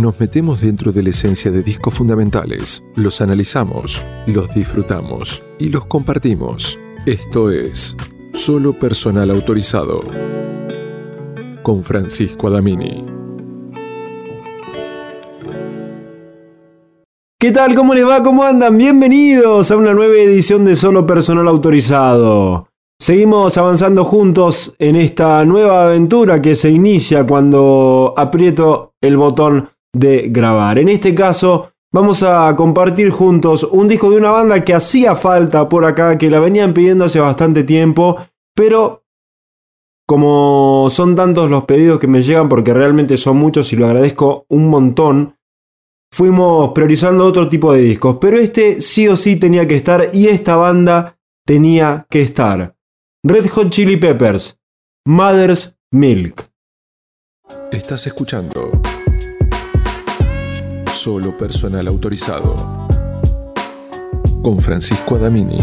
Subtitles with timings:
[0.00, 5.86] Nos metemos dentro de la esencia de discos fundamentales, los analizamos, los disfrutamos y los
[5.86, 6.80] compartimos.
[7.06, 7.96] Esto es
[8.32, 10.00] Solo Personal Autorizado
[11.62, 13.06] con Francisco Adamini.
[17.38, 17.76] ¿Qué tal?
[17.76, 18.20] ¿Cómo les va?
[18.20, 18.76] ¿Cómo andan?
[18.76, 22.66] Bienvenidos a una nueva edición de Solo Personal Autorizado.
[22.98, 30.28] Seguimos avanzando juntos en esta nueva aventura que se inicia cuando aprieto el botón de
[30.28, 30.78] grabar.
[30.78, 35.66] En este caso, vamos a compartir juntos un disco de una banda que hacía falta
[35.68, 38.18] por acá, que la venían pidiendo hace bastante tiempo,
[38.54, 39.04] pero
[40.06, 44.44] como son tantos los pedidos que me llegan, porque realmente son muchos y lo agradezco
[44.48, 45.36] un montón,
[46.12, 48.18] fuimos priorizando otro tipo de discos.
[48.20, 52.76] Pero este sí o sí tenía que estar y esta banda tenía que estar.
[53.22, 54.58] Red Hot Chili Peppers,
[55.06, 56.50] Mother's Milk.
[57.72, 58.70] Estás escuchando
[61.04, 62.56] Solo personal autorizado
[64.42, 65.58] con Francisco Adamini.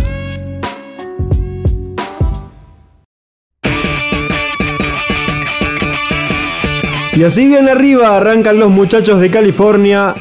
[7.16, 10.14] Y así bien arriba arrancan los muchachos de California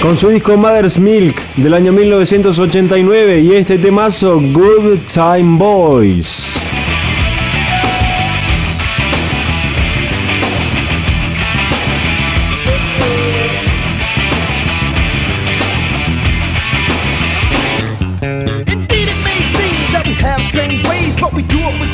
[0.00, 6.41] con su disco Mother's Milk del año 1989 y este temazo Good Time Boys.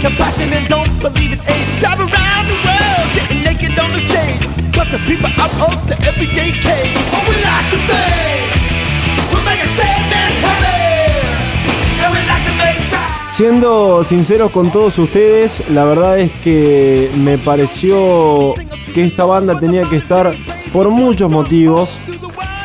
[0.05, 1.41] And don't believe.
[1.81, 4.47] Drive around the world, naked on the stage.
[4.73, 6.99] But the people out of the everyday man.
[13.31, 18.55] Siendo sinceros con todos ustedes, la verdad es que me pareció
[18.93, 20.35] que esta banda tenía que estar
[20.73, 21.99] por muchos motivos.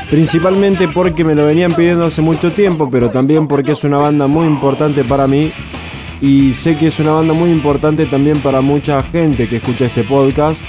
[0.09, 4.27] Principalmente porque me lo venían pidiendo hace mucho tiempo, pero también porque es una banda
[4.27, 5.51] muy importante para mí
[6.23, 10.06] y sé que es una banda muy importante también para mucha gente que escucha este
[10.06, 10.63] podcast.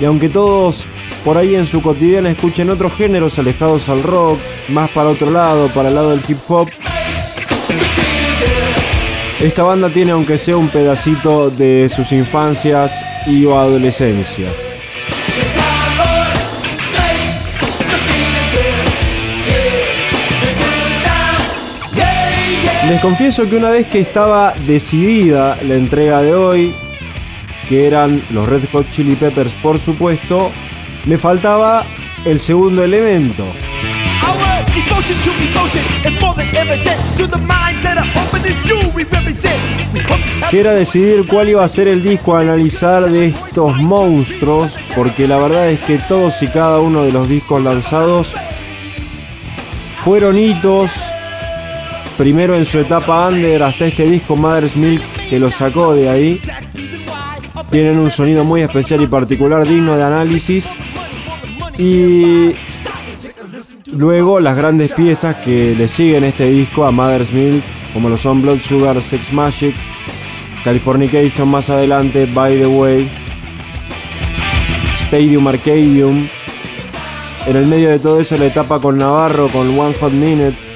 [0.00, 0.86] Y aunque todos
[1.24, 4.38] por ahí en su cotidiana escuchen otros géneros alejados al rock,
[4.68, 6.68] más para otro lado, para el lado del hip hop,
[9.40, 14.46] esta banda tiene aunque sea un pedacito de sus infancias y o adolescencia.
[22.90, 26.74] Les confieso que una vez que estaba decidida la entrega de hoy,
[27.68, 30.50] que eran los Red Hot Chili Peppers por supuesto,
[31.06, 31.84] me faltaba
[32.24, 33.46] el segundo elemento.
[40.50, 45.28] Que era decidir cuál iba a ser el disco a analizar de estos monstruos, porque
[45.28, 48.34] la verdad es que todos y cada uno de los discos lanzados
[50.02, 50.90] fueron hitos
[52.16, 56.40] primero en su etapa under hasta este disco Mother's Milk que lo sacó de ahí.
[57.70, 60.70] Tienen un sonido muy especial y particular, digno de análisis.
[61.78, 62.52] Y
[63.96, 67.62] luego las grandes piezas que le siguen este disco a Mother's Milk,
[67.92, 69.74] como lo son Blood Sugar, Sex Magic,
[70.64, 73.08] Californication más adelante, By the Way,
[74.96, 76.28] Stadium Arcadium.
[77.46, 80.69] En el medio de todo eso la etapa con Navarro, con One Hot Minute,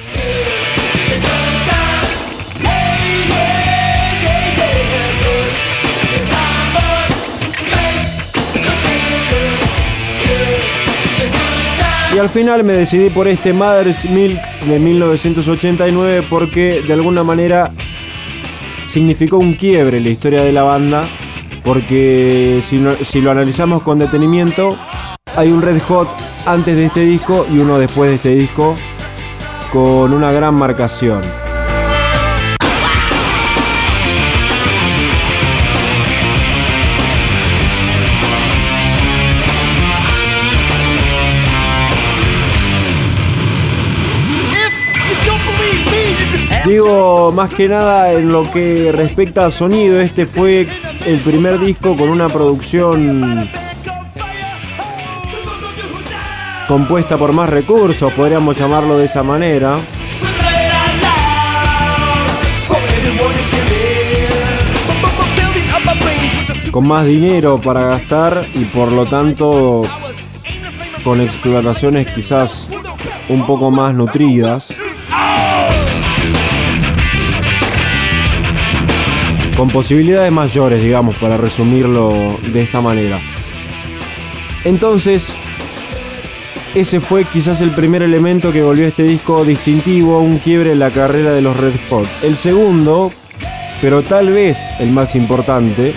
[12.25, 17.71] al final me decidí por este Mother's Milk de 1989 porque de alguna manera
[18.87, 21.03] significó un quiebre en la historia de la banda.
[21.63, 24.75] Porque si, si lo analizamos con detenimiento,
[25.35, 26.07] hay un Red Hot
[26.47, 28.75] antes de este disco y uno después de este disco
[29.71, 31.44] con una gran marcación.
[46.65, 50.67] Digo, más que nada en lo que respecta a sonido, este fue
[51.05, 53.47] el primer disco con una producción
[56.67, 59.77] compuesta por más recursos, podríamos llamarlo de esa manera.
[66.71, 69.81] Con más dinero para gastar y por lo tanto
[71.03, 72.67] con exploraciones quizás
[73.29, 74.75] un poco más nutridas.
[79.55, 83.19] Con posibilidades mayores, digamos, para resumirlo de esta manera.
[84.63, 85.35] Entonces,
[86.73, 90.79] ese fue quizás el primer elemento que volvió a este disco distintivo, un quiebre en
[90.79, 92.07] la carrera de los Red Hot.
[92.21, 93.11] El segundo,
[93.81, 95.93] pero tal vez el más importante,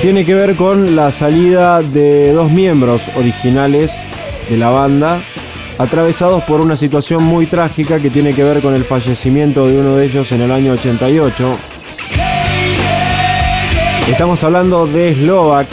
[0.00, 3.96] tiene que ver con la salida de dos miembros originales
[4.50, 5.22] de la banda,
[5.78, 9.96] atravesados por una situación muy trágica que tiene que ver con el fallecimiento de uno
[9.96, 11.52] de ellos en el año 88.
[14.08, 15.68] Estamos hablando de Slovak.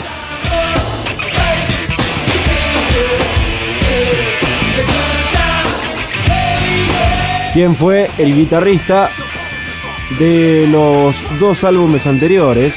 [7.52, 9.10] Quien fue el guitarrista
[10.18, 12.76] de los dos álbumes anteriores.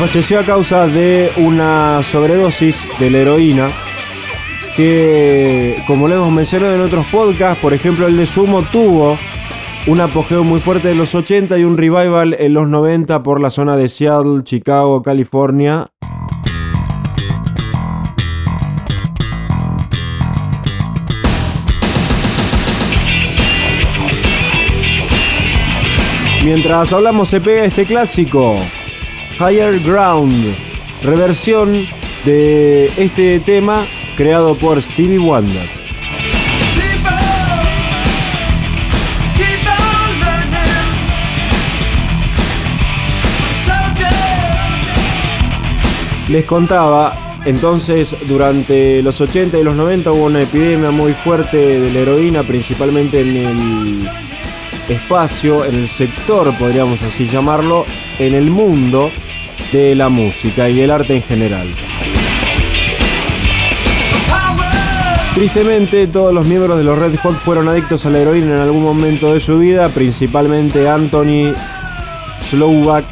[0.00, 3.68] Falleció a causa de una sobredosis de la heroína
[4.74, 9.18] que, como lo hemos mencionado en otros podcasts, por ejemplo el de Sumo tuvo
[9.86, 13.50] un apogeo muy fuerte en los 80 y un revival en los 90 por la
[13.50, 15.90] zona de Seattle, Chicago, California.
[26.42, 28.56] Mientras hablamos se pega este clásico,
[29.40, 30.54] Higher Ground,
[31.02, 31.86] reversión
[32.26, 35.66] de este tema creado por Stevie Wonder.
[46.28, 51.90] Les contaba, entonces durante los 80 y los 90 hubo una epidemia muy fuerte de
[51.90, 54.10] la heroína, principalmente en el
[54.90, 57.86] espacio, en el sector, podríamos así llamarlo,
[58.18, 59.10] en el mundo
[59.72, 61.68] de la música y el arte en general.
[65.34, 68.82] Tristemente, todos los miembros de los Red Hot fueron adictos a la heroína en algún
[68.82, 71.54] momento de su vida, principalmente Anthony
[72.50, 73.04] Slowback.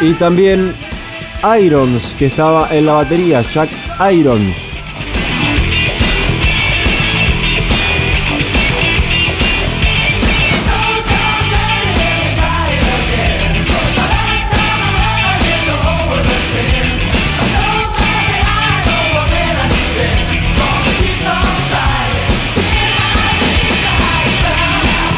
[0.00, 0.74] Y también
[1.58, 3.70] Irons, que estaba en la batería, Jack
[4.12, 4.73] Irons.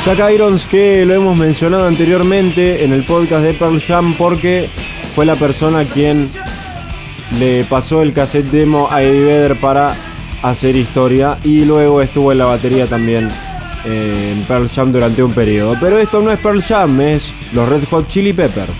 [0.06, 4.70] Jack Irons que lo hemos mencionado anteriormente en el podcast de Pearl Jam porque
[5.16, 6.30] fue la persona quien
[7.40, 9.96] le pasó el cassette demo a Eddie Vedder para
[10.42, 13.28] hacer historia y luego estuvo en la batería también
[13.84, 15.76] eh, en Pearl Jam durante un periodo.
[15.80, 18.70] Pero esto no es Pearl Jam, es los Red Hot Chili Peppers.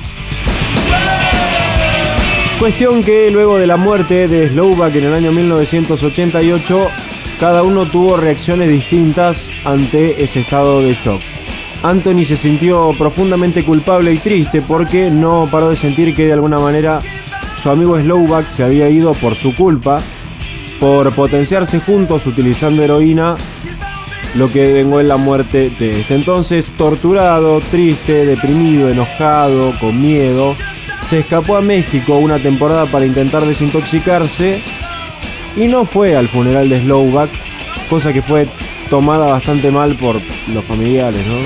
[2.61, 6.89] Cuestión que luego de la muerte de Slowback en el año 1988
[7.39, 11.21] cada uno tuvo reacciones distintas ante ese estado de shock.
[11.83, 16.59] Anthony se sintió profundamente culpable y triste porque no paró de sentir que de alguna
[16.59, 17.01] manera
[17.63, 20.01] su amigo Slowback se había ido por su culpa,
[20.81, 23.37] por potenciarse juntos utilizando heroína,
[24.35, 26.15] lo que vengó en la muerte de este.
[26.15, 30.55] Entonces, torturado, triste, deprimido, enojado, con miedo,
[31.03, 34.61] se escapó a México una temporada para intentar desintoxicarse
[35.57, 37.31] y no fue al funeral de Slowback,
[37.89, 38.47] cosa que fue
[38.91, 40.21] tomada bastante mal por
[40.53, 41.37] los familiares, ¿no?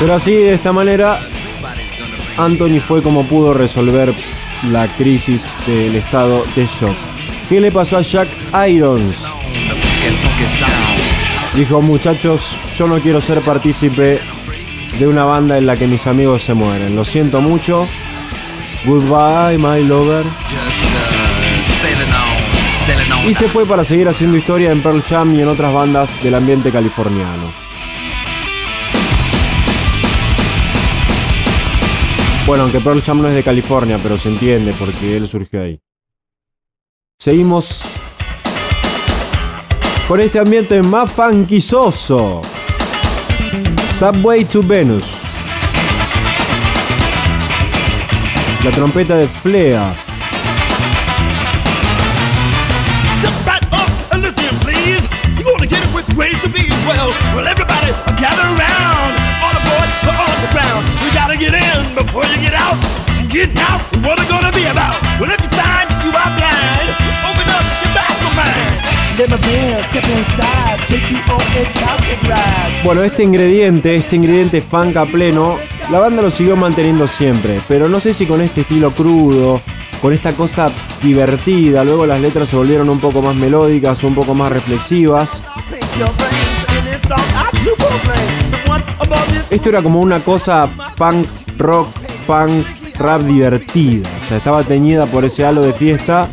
[0.00, 1.20] Pero así, de esta manera,
[2.36, 4.14] Anthony fue como pudo resolver
[4.70, 6.94] la crisis del estado de shock.
[7.48, 8.28] ¿Qué le pasó a Jack
[8.68, 9.27] Irons?
[11.58, 14.20] Dijo, muchachos, yo no quiero ser partícipe
[14.96, 16.94] de una banda en la que mis amigos se mueren.
[16.94, 17.88] Lo siento mucho.
[18.84, 20.24] Goodbye, my lover.
[23.26, 26.36] Y se fue para seguir haciendo historia en Pearl Jam y en otras bandas del
[26.36, 27.52] ambiente californiano.
[32.46, 35.80] Bueno, aunque Pearl Jam no es de California, pero se entiende porque él surgió ahí.
[37.18, 37.87] Seguimos
[40.08, 42.40] con este ambiente más funkizoso.
[43.94, 45.22] Subway to Venus.
[48.64, 49.94] La trompeta de Flea.
[61.38, 62.76] Get get before you get out.
[63.28, 64.98] Getting out, what gonna be about?
[72.22, 72.84] Ride.
[72.84, 75.56] Bueno, este ingrediente, este ingrediente funk a pleno,
[75.90, 79.60] la banda lo siguió manteniendo siempre, pero no sé si con este estilo crudo,
[80.00, 80.70] con esta cosa
[81.02, 85.42] divertida, luego las letras se volvieron un poco más melódicas, un poco más reflexivas.
[89.50, 91.88] Esto era como una cosa punk, rock,
[92.26, 92.64] punk,
[92.98, 94.08] rap divertida.
[94.24, 96.28] O sea, estaba teñida por ese halo de fiesta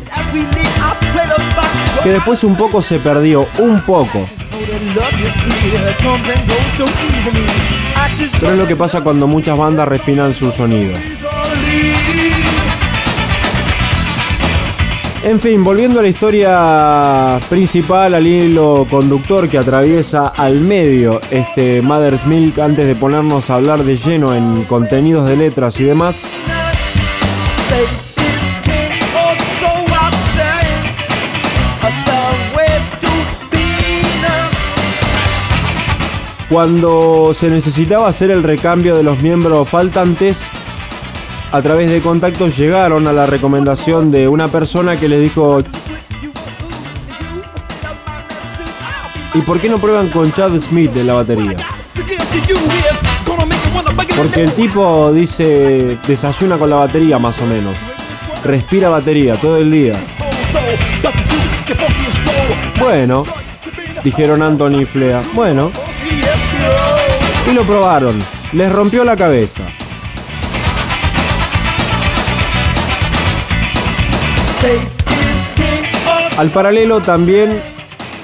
[2.06, 4.24] que después un poco se perdió, un poco.
[8.38, 10.92] Pero es lo que pasa cuando muchas bandas refinan su sonido.
[15.24, 21.82] En fin, volviendo a la historia principal, al hilo conductor que atraviesa al medio este
[21.82, 26.28] Mother's Milk, antes de ponernos a hablar de lleno en contenidos de letras y demás,
[36.48, 40.44] cuando se necesitaba hacer el recambio de los miembros faltantes,
[41.52, 45.60] a través de contactos llegaron a la recomendación de una persona que les dijo,
[49.34, 51.56] ¿y por qué no prueban con Chad Smith de la batería?
[54.16, 57.74] Porque el tipo dice, desayuna con la batería más o menos.
[58.44, 59.94] Respira batería todo el día.
[62.78, 63.24] Bueno,
[64.04, 65.22] dijeron Anthony y Flea.
[65.34, 65.72] Bueno,
[67.50, 68.18] y lo probaron.
[68.52, 69.62] Les rompió la cabeza.
[76.38, 77.60] Al paralelo también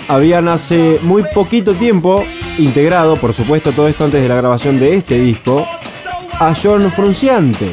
[0.09, 2.25] habían hace muy poquito tiempo
[2.59, 5.67] integrado, por supuesto todo esto antes de la grabación de este disco,
[6.39, 7.71] a John Frunciante.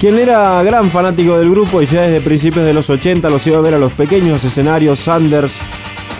[0.00, 3.58] Quien era gran fanático del grupo y ya desde principios de los 80 los iba
[3.58, 5.58] a ver a los pequeños escenarios Sanders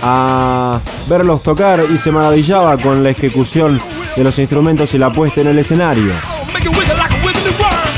[0.02, 3.80] a verlos tocar y se maravillaba con la ejecución
[4.16, 6.12] de los instrumentos y la puesta en el escenario.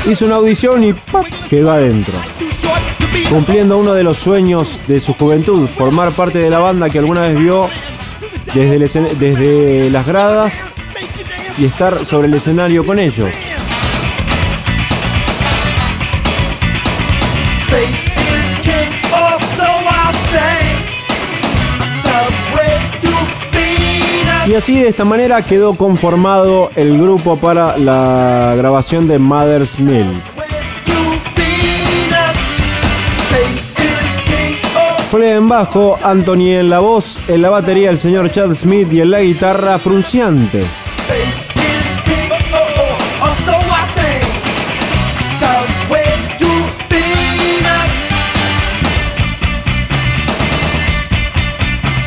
[0.09, 1.25] Hizo una audición y ¡pap!
[1.49, 2.13] quedó adentro.
[3.29, 7.23] Cumpliendo uno de los sueños de su juventud, formar parte de la banda que alguna
[7.23, 7.67] vez vio
[8.53, 10.53] desde, desde las gradas
[11.57, 13.29] y estar sobre el escenario con ellos.
[24.45, 30.21] Y así de esta manera quedó conformado el grupo para la grabación de Mother's Milk.
[35.09, 38.99] Flea en bajo, Anthony en la voz, en la batería el señor Chad Smith y
[38.99, 40.63] en la guitarra Frunciante.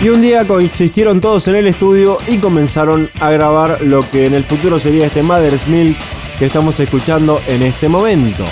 [0.06, 4.34] Y un día coexistieron todos en el estudio y comenzaron a grabar lo que en
[4.34, 5.98] el futuro sería este Mother's Milk
[6.38, 8.44] que estamos escuchando en este momento.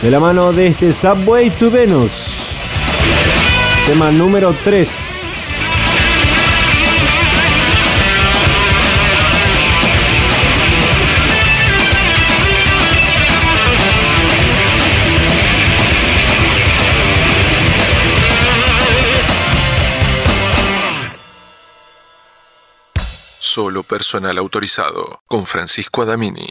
[0.00, 2.56] De la mano de este Subway to Venus.
[3.84, 5.11] Tema número 3.
[23.54, 26.50] Solo personal autorizado con Francisco Adamini.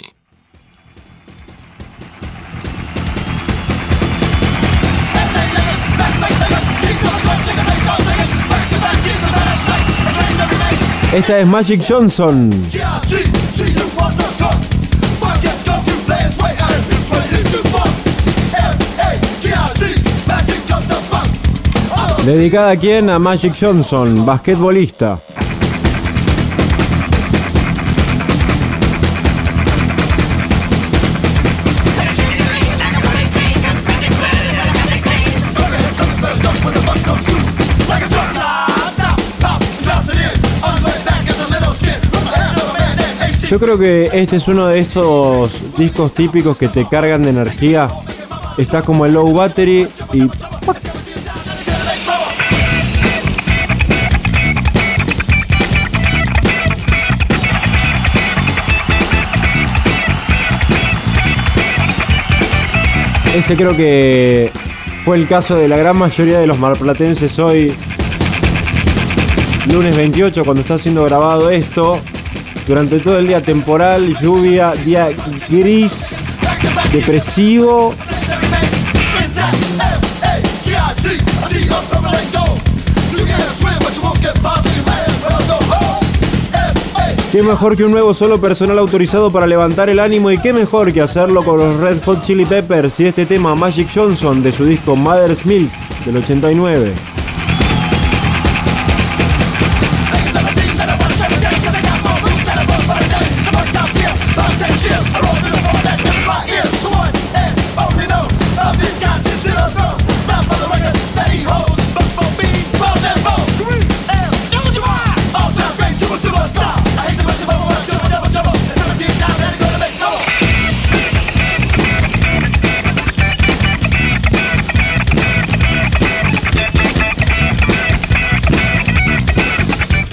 [11.12, 12.52] Esta es Magic Johnson.
[22.24, 23.10] Dedicada a quién?
[23.10, 25.18] A Magic Johnson, basquetbolista.
[43.52, 47.90] Yo creo que este es uno de esos discos típicos que te cargan de energía.
[48.58, 50.30] Está como el low battery y
[63.36, 64.50] Ese creo que
[65.04, 67.76] fue el caso de la gran mayoría de los marplatenses hoy,
[69.70, 72.00] lunes 28, cuando está siendo grabado esto.
[72.68, 75.10] Durante todo el día temporal, lluvia, día
[75.50, 76.24] gris,
[76.92, 77.96] depresivo.
[87.32, 90.92] Qué mejor que un nuevo solo personal autorizado para levantar el ánimo y qué mejor
[90.92, 94.66] que hacerlo con los Red Hot Chili Peppers y este tema Magic Johnson de su
[94.66, 95.72] disco Mother's Milk
[96.06, 96.94] del 89.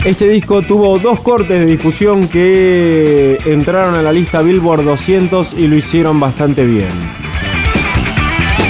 [0.09, 5.67] Este disco tuvo dos cortes de difusión que entraron a la lista Billboard 200 y
[5.69, 6.89] lo hicieron bastante bien.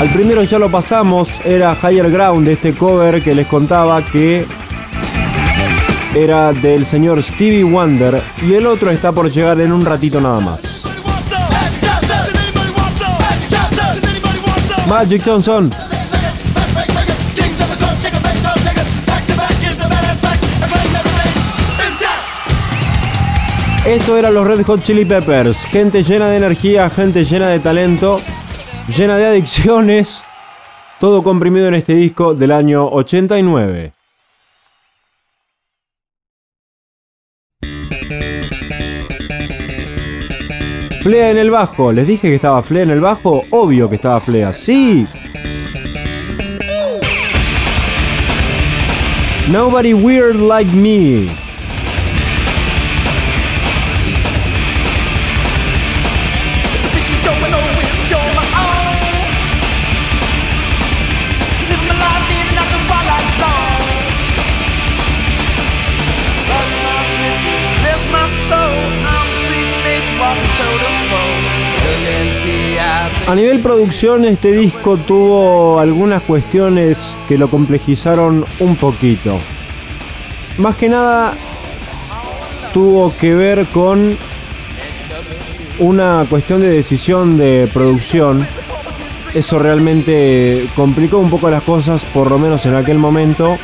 [0.01, 4.47] Al primero ya lo pasamos, era Higher Ground este cover que les contaba que
[6.13, 10.41] era del señor Stevie Wonder y el otro está por llegar en un ratito nada
[10.41, 10.83] más.
[14.89, 15.88] Magic Johnson.
[23.89, 25.65] Esto eran los Red Hot Chili Peppers.
[25.65, 28.21] Gente llena de energía, gente llena de talento,
[28.95, 30.25] llena de adicciones.
[31.01, 33.95] Todo comprimido en este disco del año 89.
[41.01, 41.91] Flea en el bajo.
[41.91, 43.45] ¿Les dije que estaba Flea en el bajo?
[43.49, 44.53] Obvio que estaba Flea.
[44.53, 45.07] ¡Sí!
[49.49, 51.48] Nobody weird like me.
[73.29, 79.37] A nivel producción, este disco tuvo algunas cuestiones que lo complejizaron un poquito.
[80.57, 81.35] Más que nada,
[82.73, 84.17] tuvo que ver con
[85.79, 88.41] una cuestión de decisión de producción.
[89.35, 93.59] Eso realmente complicó un poco las cosas, por lo menos en aquel momento,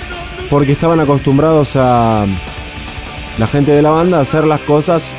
[0.50, 2.26] porque estaban acostumbrados a
[3.38, 5.14] la gente de la banda a hacer las cosas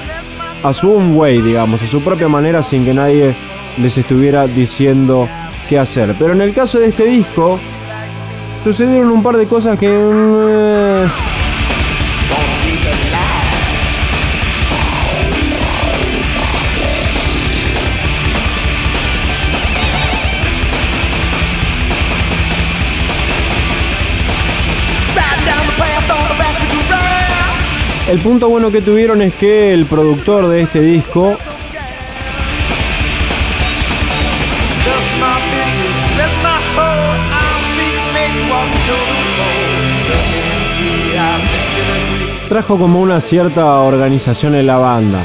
[0.62, 3.36] a su way, digamos, a su propia manera, sin que nadie
[3.78, 5.28] les estuviera diciendo
[5.68, 6.16] qué hacer.
[6.18, 7.60] Pero en el caso de este disco,
[8.64, 9.90] sucedieron un par de cosas que...
[9.90, 11.08] Eh,
[28.08, 31.38] El punto bueno que tuvieron es que el productor de este disco
[42.56, 45.20] trajo como una cierta organización en la banda.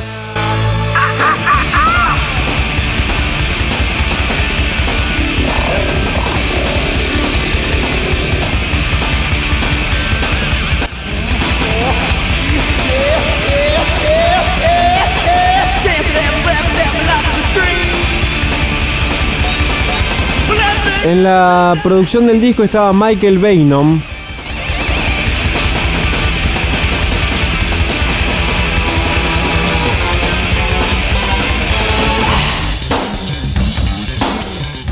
[21.05, 24.01] En la producción del disco estaba Michael Bainom,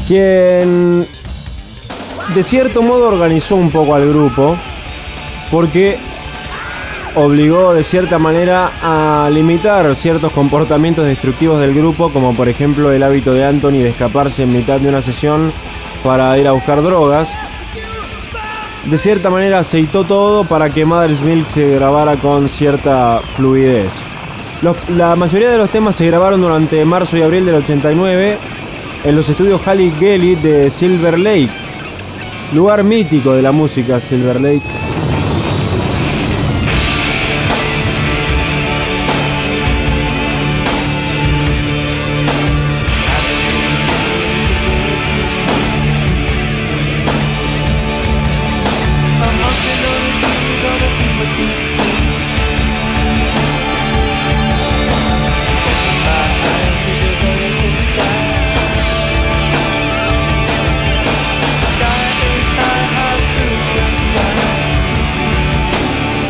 [0.09, 1.07] quien
[2.35, 4.57] de cierto modo organizó un poco al grupo
[5.51, 5.99] porque
[7.15, 13.03] obligó de cierta manera a limitar ciertos comportamientos destructivos del grupo, como por ejemplo el
[13.03, 15.53] hábito de Anthony de escaparse en mitad de una sesión
[16.03, 17.37] para ir a buscar drogas.
[18.87, 23.93] De cierta manera aceitó todo para que Mother's Milk se grabara con cierta fluidez.
[24.97, 28.39] la mayoría de los temas se grabaron durante marzo y abril del 89
[29.05, 31.51] en los estudios Halley Gelly de Silver Lake,
[32.53, 34.78] lugar mítico de la música Silver Lake.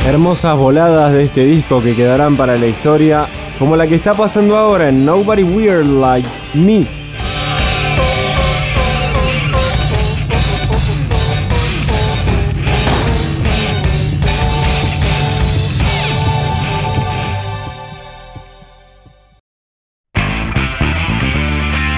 [0.09, 3.27] Hermosas voladas de este disco que quedarán para la historia,
[3.59, 6.87] como la que está pasando ahora en Nobody Weird Like Me.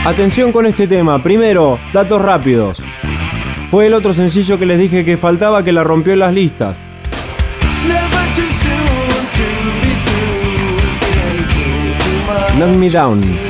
[0.05, 1.23] Atención con este tema.
[1.23, 2.83] Primero, datos rápidos.
[3.71, 6.90] Fue el otro sencillo que les dije que faltaba que la rompió en las listas.
[12.61, 12.73] Too much.
[12.73, 13.50] Knock Me Down.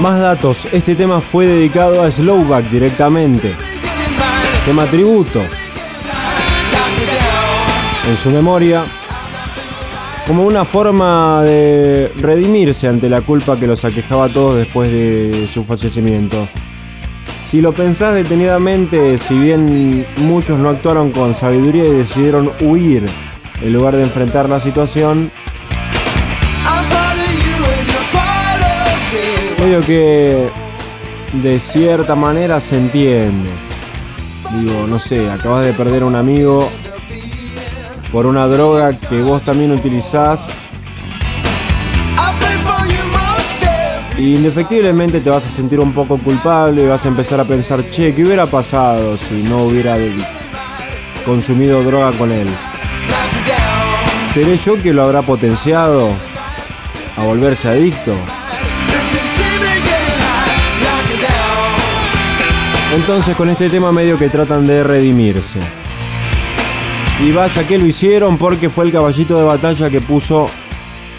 [0.00, 0.68] Más datos.
[0.72, 3.54] Este tema fue dedicado a Slowback directamente.
[4.64, 5.40] Tema tributo.
[8.08, 8.84] en su memoria
[10.26, 15.48] como una forma de redimirse ante la culpa que los aquejaba a todos después de
[15.52, 16.46] su fallecimiento.
[17.44, 23.06] Si lo pensás detenidamente, si bien muchos no actuaron con sabiduría y decidieron huir
[23.62, 25.30] en lugar de enfrentar la situación,
[29.66, 30.48] medio que
[31.42, 33.48] de cierta manera se entiende.
[34.52, 36.70] Digo, no sé, acabas de perder a un amigo
[38.12, 40.48] por una droga que vos también utilizás
[44.18, 47.90] Y indefectiblemente te vas a sentir un poco culpable y vas a empezar a pensar,
[47.90, 49.96] che, ¿qué hubiera pasado si no hubiera
[51.24, 52.48] consumido droga con él?
[54.32, 56.08] ¿Seré yo que lo habrá potenciado
[57.16, 58.14] a volverse adicto?
[62.96, 65.60] Entonces con este tema medio que tratan de redimirse.
[67.22, 70.48] Y vaya que lo hicieron porque fue el caballito de batalla que puso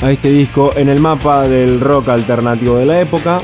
[0.01, 3.41] a este disco en el mapa del rock alternativo de la época.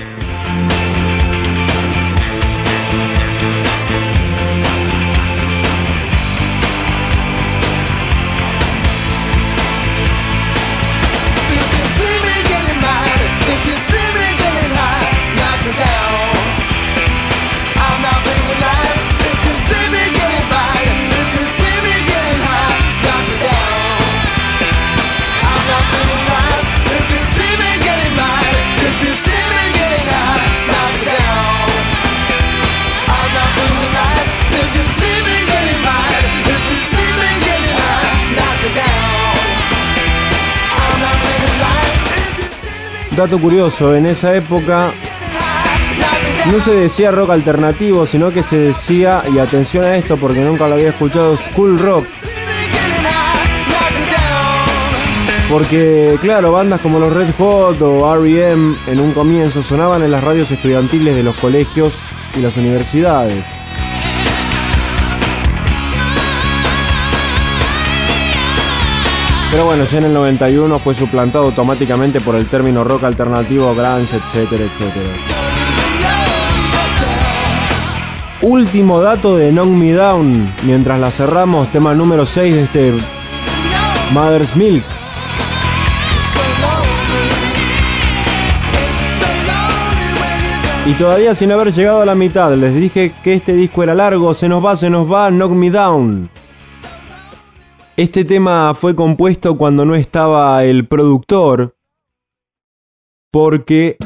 [43.24, 44.92] Dato curioso, en esa época.
[46.52, 50.68] No se decía rock alternativo, sino que se decía, y atención a esto porque nunca
[50.68, 52.06] lo había escuchado, school rock.
[55.50, 60.22] Porque, claro, bandas como los Red Hot o REM en un comienzo sonaban en las
[60.22, 62.00] radios estudiantiles de los colegios
[62.38, 63.42] y las universidades.
[69.54, 74.16] Pero bueno, ya en el 91 fue suplantado automáticamente por el término rock alternativo, grunge,
[74.16, 75.14] etcétera, etcétera.
[78.42, 82.94] Último dato de Knock Me Down, mientras la cerramos, tema número 6 de este
[84.12, 84.84] Mother's Milk.
[90.88, 94.34] Y todavía sin haber llegado a la mitad, les dije que este disco era largo,
[94.34, 96.43] se nos va, se nos va, Knock Me Down.
[97.96, 101.76] Este tema fue compuesto cuando no estaba el productor,
[103.30, 103.98] porque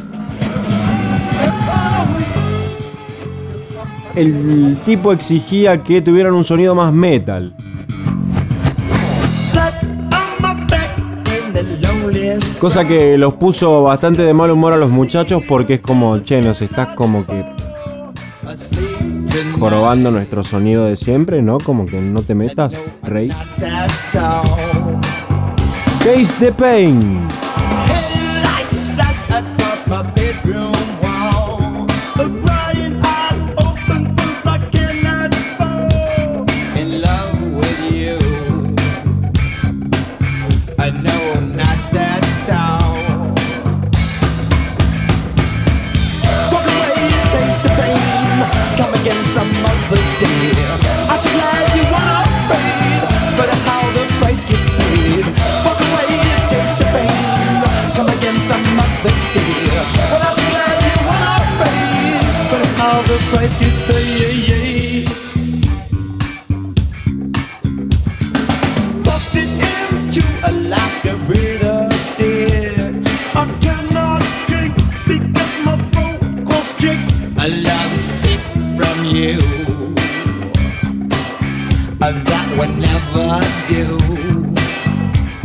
[4.13, 7.55] el tipo exigía que tuvieran un sonido más metal.
[12.59, 16.41] Cosa que los puso bastante de mal humor a los muchachos porque es como, che,
[16.41, 17.45] nos estás como que
[19.59, 21.57] jorobando nuestro sonido de siempre, ¿no?
[21.59, 22.73] Como que no te metas,
[23.03, 23.29] rey.
[26.03, 27.27] Taste the Pain.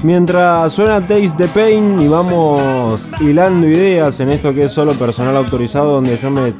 [0.03, 5.37] Mientras suena Taste the Pain y vamos hilando ideas en esto que es solo personal
[5.37, 6.53] autorizado, donde yo me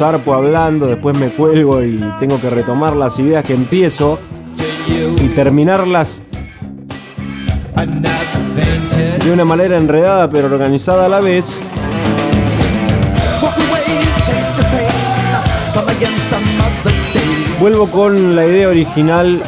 [0.00, 4.18] zarpo hablando, después me cuelgo y tengo que retomar las ideas que empiezo
[4.88, 6.22] y terminarlas
[9.22, 11.54] de una manera enredada pero organizada a la vez.
[17.60, 19.42] Vuelvo con la idea original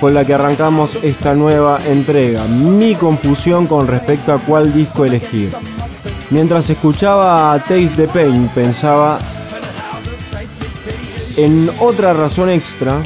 [0.00, 5.52] con la que arrancamos esta nueva entrega, mi confusión con respecto a cuál disco elegir.
[6.30, 9.18] Mientras escuchaba a Taste the Pain pensaba
[11.38, 13.00] en otra razón extra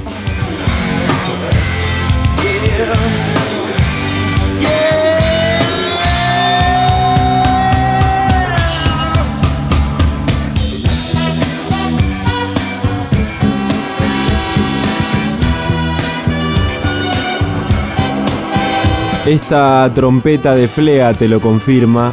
[19.27, 22.13] Esta trompeta de Flea te lo confirma.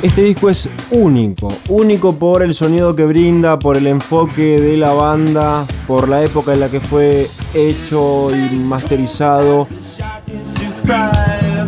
[0.00, 4.92] Este disco es único, único por el sonido que brinda, por el enfoque de la
[4.92, 9.66] banda, por la época en la que fue hecho y masterizado,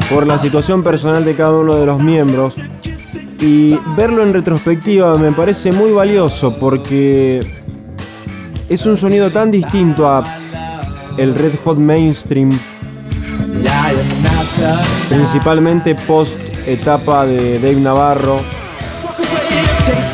[0.08, 2.54] por la situación personal de cada uno de los miembros.
[3.40, 7.40] Y verlo en retrospectiva me parece muy valioso porque
[8.68, 10.22] es un sonido tan distinto a
[11.16, 12.52] el Red Hot Mainstream,
[15.08, 18.40] principalmente post etapa de Dave Navarro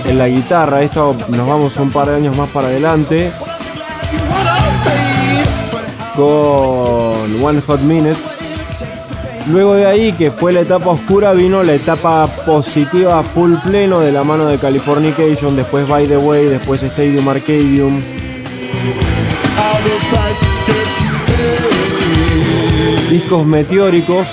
[0.07, 0.83] en la guitarra.
[0.83, 3.31] Esto nos vamos un par de años más para adelante
[6.15, 8.19] con One Hot Minute.
[9.49, 14.11] Luego de ahí, que fue la etapa oscura, vino la etapa positiva full pleno de
[14.11, 18.03] la mano de Californication, después By the Way, después Stadium Arcadium.
[23.09, 24.27] Discos meteóricos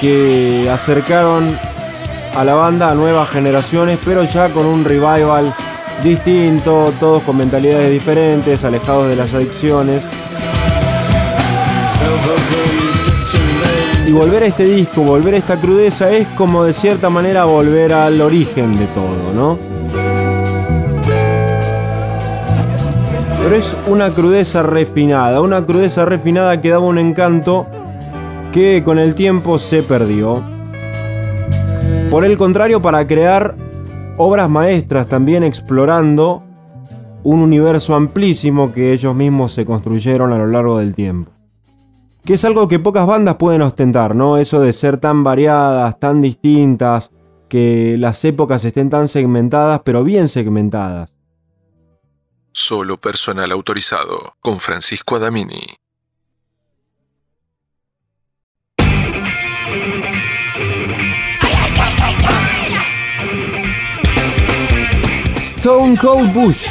[0.00, 1.56] que acercaron
[2.36, 5.52] a la banda a nuevas generaciones, pero ya con un revival
[6.02, 10.04] distinto, todos con mentalidades diferentes, alejados de las adicciones.
[14.06, 17.92] Y volver a este disco, volver a esta crudeza es como de cierta manera volver
[17.92, 19.58] al origen de todo, ¿no?
[23.42, 27.66] Pero es una crudeza refinada, una crudeza refinada que daba un encanto
[28.52, 30.42] que con el tiempo se perdió.
[32.10, 33.56] Por el contrario, para crear
[34.16, 36.42] obras maestras también explorando
[37.22, 41.32] un universo amplísimo que ellos mismos se construyeron a lo largo del tiempo.
[42.24, 44.38] Que es algo que pocas bandas pueden ostentar, ¿no?
[44.38, 47.10] Eso de ser tan variadas, tan distintas,
[47.48, 51.14] que las épocas estén tan segmentadas, pero bien segmentadas.
[52.52, 55.78] Solo personal autorizado con Francisco Adamini.
[65.68, 66.66] Your knees.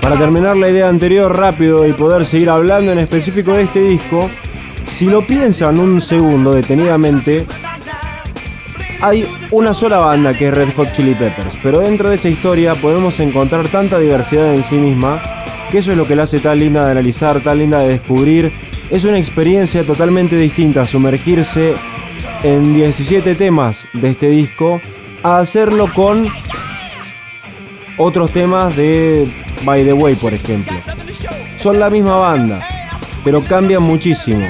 [0.00, 4.30] Para terminar la idea anterior rápido y poder seguir hablando en específico de este disco,
[4.84, 7.46] si lo piensan un segundo detenidamente,
[9.00, 12.74] hay una sola banda que es Red Hot Chili Peppers, pero dentro de esa historia
[12.74, 15.20] podemos encontrar tanta diversidad en sí misma,
[15.70, 18.52] que eso es lo que la hace tan linda de analizar, tan linda de descubrir.
[18.90, 21.74] Es una experiencia totalmente distinta sumergirse
[22.42, 24.80] en 17 temas de este disco
[25.22, 26.26] a hacerlo con
[27.96, 29.26] otros temas de
[29.64, 30.76] By the Way, por ejemplo.
[31.56, 32.60] Son la misma banda,
[33.24, 34.46] pero cambian muchísimo.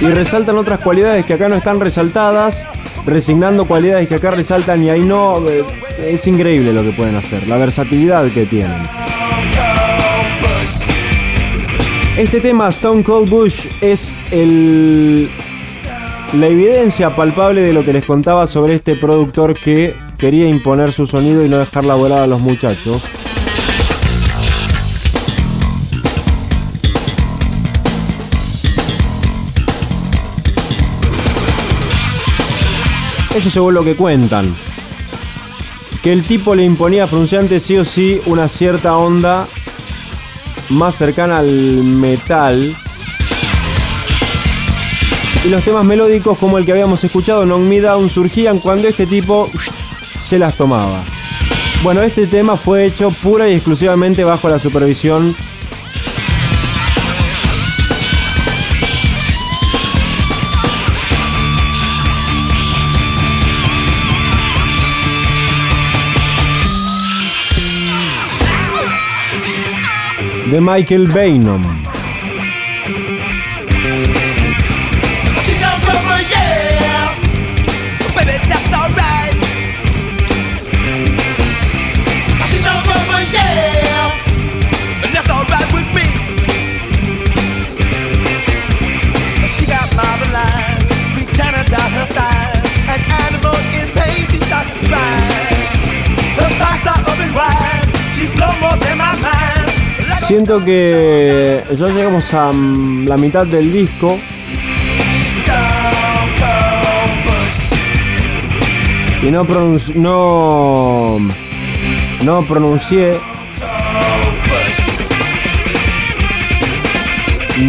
[0.00, 2.64] Y resaltan otras cualidades que acá no están resaltadas,
[3.06, 5.38] resignando cualidades que acá resaltan y ahí no.
[5.48, 5.64] eh,
[6.12, 8.76] Es increíble lo que pueden hacer, la versatilidad que tienen.
[12.18, 15.28] Este tema, Stone Cold Bush, es el,
[16.34, 21.06] la evidencia palpable de lo que les contaba sobre este productor que quería imponer su
[21.06, 23.02] sonido y no dejarla volar a los muchachos.
[33.36, 34.56] Eso según lo que cuentan.
[36.02, 39.46] Que el tipo le imponía a Frunciante sí o sí una cierta onda
[40.70, 42.74] más cercana al metal.
[45.44, 49.04] Y los temas melódicos como el que habíamos escuchado, Non Me Down, surgían cuando este
[49.04, 49.50] tipo
[50.18, 51.04] se las tomaba.
[51.82, 55.36] Bueno, este tema fue hecho pura y exclusivamente bajo la supervisión
[70.50, 71.85] de Michael Bainon.
[100.26, 104.18] Siento que ya llegamos a mm, la mitad del disco
[109.22, 111.18] y no pronunci- no
[112.24, 113.18] no pronuncié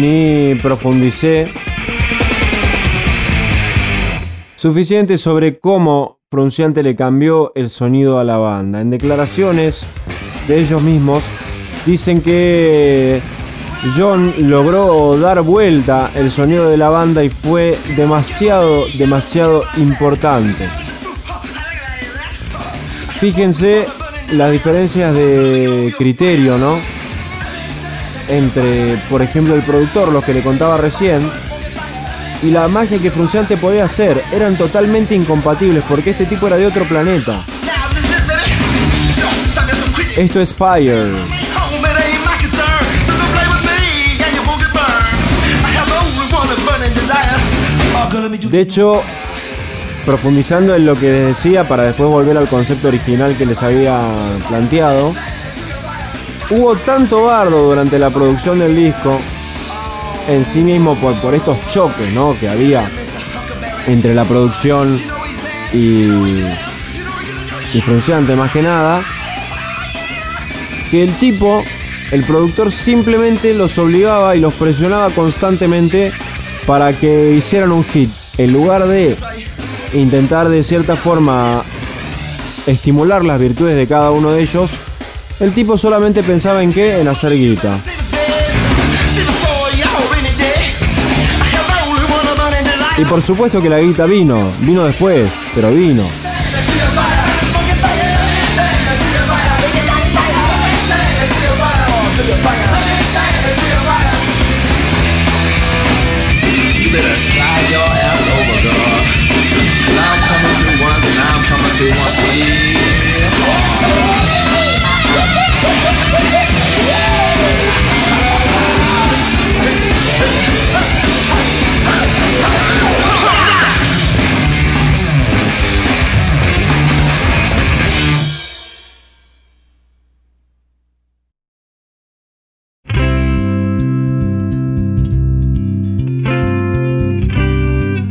[0.00, 1.46] ni profundicé
[4.56, 8.82] suficiente sobre cómo Pronunciante le cambió el sonido a la banda.
[8.82, 9.86] En declaraciones
[10.46, 11.24] de ellos mismos
[11.86, 13.20] dicen que
[13.96, 20.68] John logró dar vuelta el sonido de la banda y fue demasiado, demasiado importante.
[23.18, 23.86] Fíjense
[24.32, 26.78] las diferencias de criterio, ¿no?
[28.28, 31.22] Entre, por ejemplo, el productor, los que le contaba recién,
[32.42, 34.22] y la magia que Frunciante podía hacer.
[34.32, 37.44] Eran totalmente incompatibles porque este tipo era de otro planeta.
[40.16, 41.37] Esto es Fire.
[48.42, 49.02] De hecho,
[50.06, 54.00] profundizando en lo que les decía para después volver al concepto original que les había
[54.48, 55.14] planteado,
[56.50, 59.18] hubo tanto bardo durante la producción del disco
[60.28, 62.36] en sí mismo por, estos choques ¿no?
[62.38, 62.88] que había
[63.86, 64.98] entre la producción
[65.72, 66.08] y,
[67.74, 69.02] y Frunciante más que nada,
[70.90, 71.62] que el tipo,
[72.12, 76.12] el productor simplemente los obligaba y los presionaba constantemente
[76.66, 78.10] para que hicieran un hit.
[78.38, 79.16] En lugar de
[79.94, 81.60] intentar de cierta forma
[82.68, 84.70] estimular las virtudes de cada uno de ellos,
[85.40, 87.00] el tipo solamente pensaba en qué?
[87.00, 87.76] En hacer guita.
[92.96, 96.04] Y por supuesto que la guita vino, vino después, pero vino.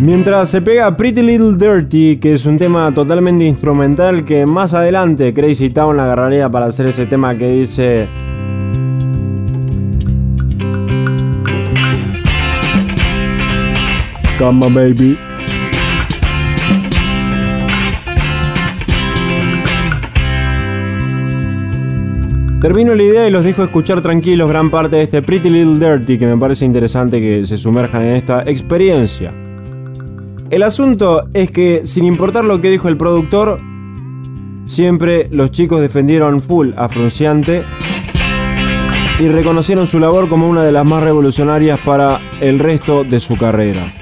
[0.07, 5.33] Mientras se pega Pretty Little Dirty, que es un tema totalmente instrumental que más adelante
[5.33, 8.07] Crazy Town agarraría para hacer ese tema que dice...
[14.39, 15.17] Come on, baby.
[22.61, 26.17] Termino la idea y los dejo escuchar tranquilos gran parte de este Pretty Little Dirty
[26.17, 29.46] que me parece interesante que se sumerjan en esta experiencia.
[30.49, 33.59] El asunto es que, sin importar lo que dijo el productor,
[34.65, 37.65] siempre los chicos defendieron full a Frunciante
[39.19, 43.35] y reconocieron su labor como una de las más revolucionarias para el resto de su
[43.35, 43.93] carrera.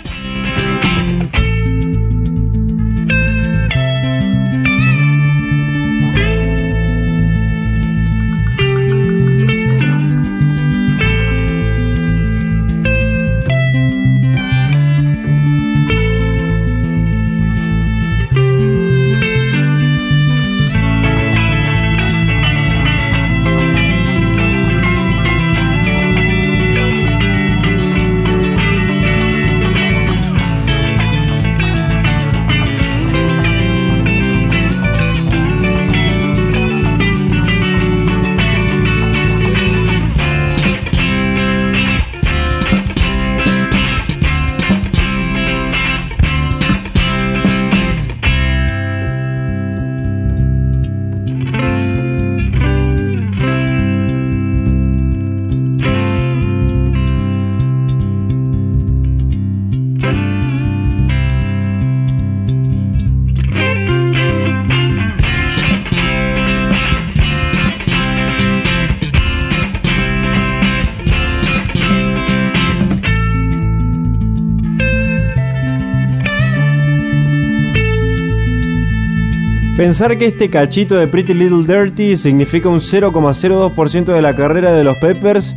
[79.86, 84.84] Pensar que este cachito de Pretty Little Dirty significa un 0,02% de la carrera de
[84.84, 85.56] los Peppers,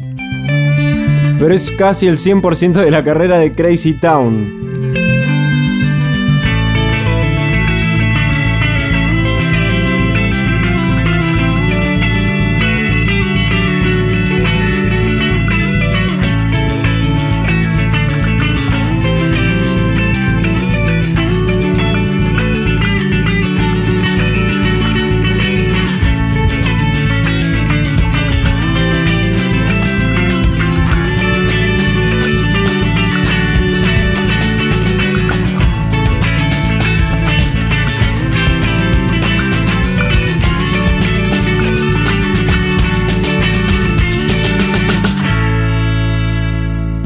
[1.38, 4.67] pero es casi el 100% de la carrera de Crazy Town.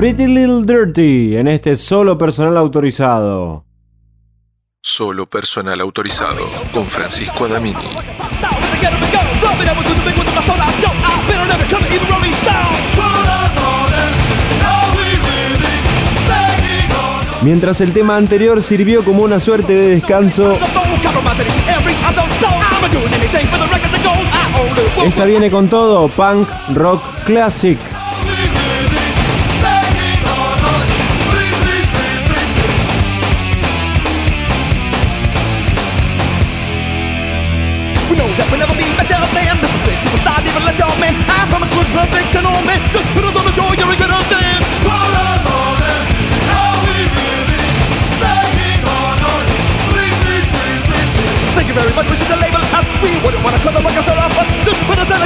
[0.03, 3.65] Pretty Little Dirty en este solo personal autorizado.
[4.83, 7.79] Solo personal autorizado con Francisco Adamini.
[17.43, 20.59] Mientras el tema anterior sirvió como una suerte de descanso,
[25.05, 27.79] esta viene con todo, punk, rock, classic.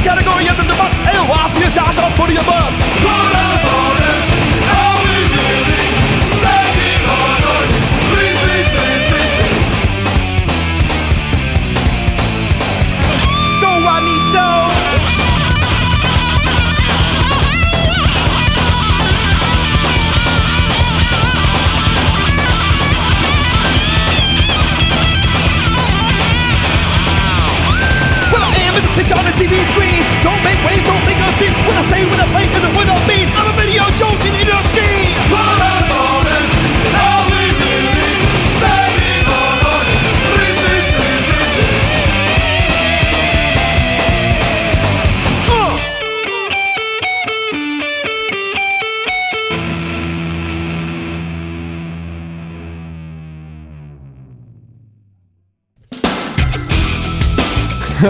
[0.07, 0.95] category of the debate.
[1.11, 3.76] Ale, laugh your jack off, put your butt.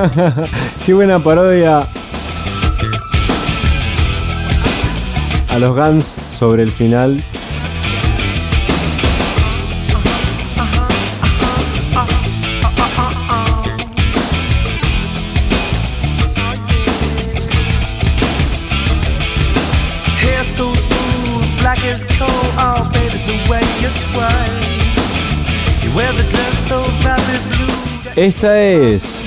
[0.87, 1.89] Qué buena parodia
[5.49, 7.23] a los Guns sobre el final.
[22.59, 22.97] Oh.
[28.17, 29.27] Esta es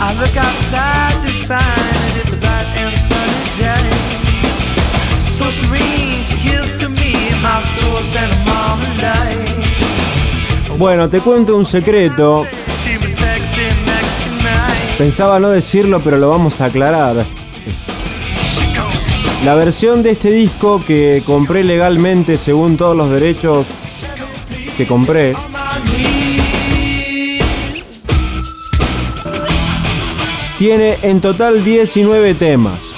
[0.00, 3.90] I look outside to find it is a bright and sunny day.
[5.28, 9.54] So serene, she gives to me my soul's been a marmalade.
[10.78, 12.44] Bueno, te cuento un secreto.
[14.98, 17.24] Pensaba no decirlo, pero lo vamos a aclarar.
[19.44, 23.66] La versión de este disco que compré legalmente según todos los derechos
[24.76, 25.34] que compré
[30.58, 32.92] tiene en total 19 temas,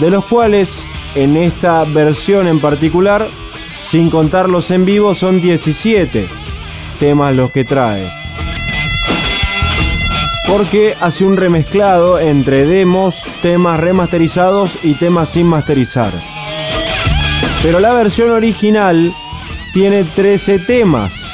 [0.00, 0.84] de los cuales
[1.14, 3.28] en esta versión en particular,
[3.76, 6.28] sin contar los en vivo, son 17
[6.98, 8.10] temas los que trae.
[10.46, 16.12] Porque hace un remezclado entre demos, temas remasterizados y temas sin masterizar.
[17.62, 19.12] Pero la versión original
[19.72, 21.27] tiene 13 temas.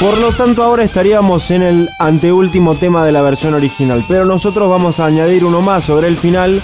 [0.00, 4.04] Por lo tanto ahora estaríamos en el anteúltimo tema de la versión original.
[4.06, 6.62] Pero nosotros vamos a añadir uno más sobre el final,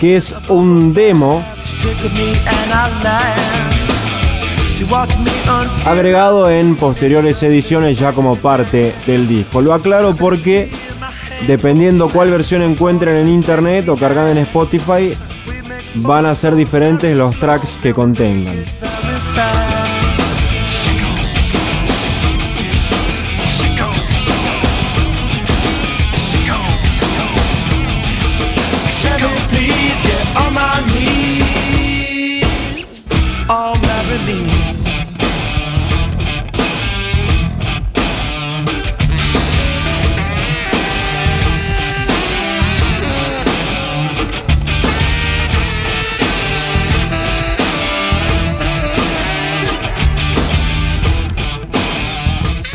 [0.00, 1.44] que es un demo
[5.86, 9.60] agregado en posteriores ediciones ya como parte del disco.
[9.60, 10.68] Lo aclaro porque
[11.46, 15.14] dependiendo cuál versión encuentren en internet o cargada en Spotify,
[15.94, 18.64] van a ser diferentes los tracks que contengan.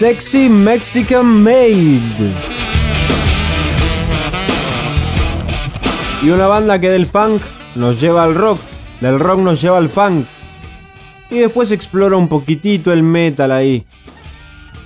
[0.06, 2.01] Sexy Mexican Maid.
[6.22, 7.41] Y una banda que del funk
[7.76, 8.60] nos lleva al rock,
[8.99, 10.26] del rock nos lleva al funk.
[11.30, 13.86] Y después explora un poquitito el metal ahí.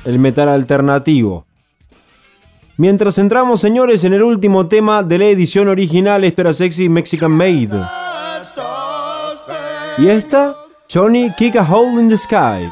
[0.06, 1.48] El metal alternativo.
[2.78, 7.32] Mientras entramos, señores, en el último tema de la edición original, esto era Sexy Mexican
[7.32, 7.74] Maid.
[9.98, 10.56] Y esta,
[10.94, 12.70] Johnny Kick a Hole in the Sky.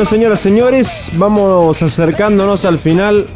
[0.00, 3.26] Bueno, señoras, señores, vamos acercándonos al final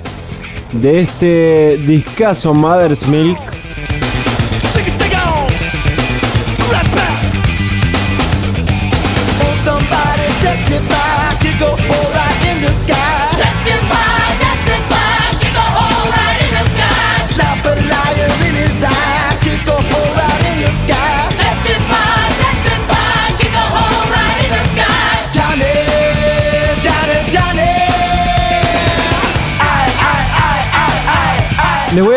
[0.73, 3.54] de este discazo Mother's Milk.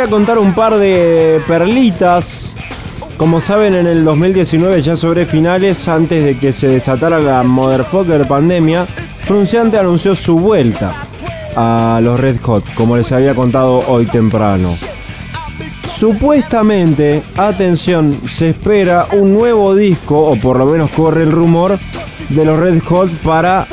[0.07, 2.55] Contar un par de perlitas.
[3.17, 8.27] Como saben, en el 2019, ya sobre finales, antes de que se desatara la motherfucker
[8.27, 8.85] pandemia,
[9.25, 10.93] Frunciante anunció su vuelta
[11.55, 14.73] a los Red Hot, como les había contado hoy temprano.
[15.87, 21.77] Supuestamente, atención, se espera un nuevo disco, o por lo menos corre el rumor,
[22.29, 23.67] de los Red Hot para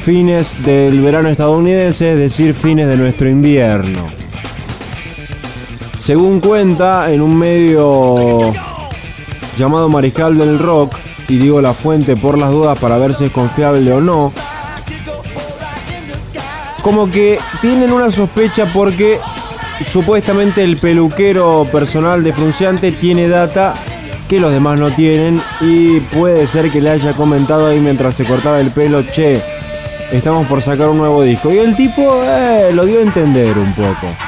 [0.00, 4.25] fines del verano estadounidense, es decir, fines de nuestro invierno.
[5.98, 8.38] Según cuenta en un medio
[9.56, 10.96] llamado Mariscal del Rock,
[11.28, 14.32] y digo la fuente por las dudas para ver si es confiable o no,
[16.82, 19.18] como que tienen una sospecha porque
[19.90, 23.74] supuestamente el peluquero personal de Frunciante tiene data
[24.28, 28.24] que los demás no tienen y puede ser que le haya comentado ahí mientras se
[28.24, 29.42] cortaba el pelo, che,
[30.12, 31.52] estamos por sacar un nuevo disco.
[31.52, 34.25] Y el tipo eh, lo dio a entender un poco.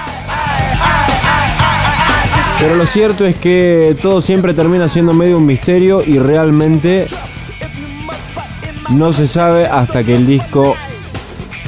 [2.60, 7.06] Pero lo cierto es que todo siempre termina siendo medio un misterio y realmente
[8.90, 10.74] no se sabe hasta que el disco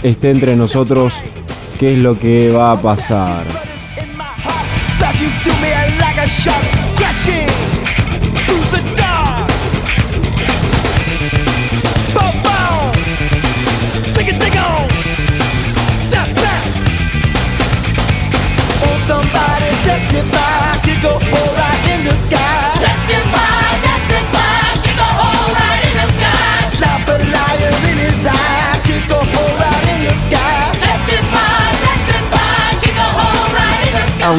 [0.02, 1.14] esté entre nosotros
[1.78, 3.44] qué es lo que va a pasar.